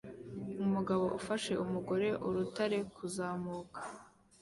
[0.65, 3.79] Umugabo ufasha umugore urutare kuzamuka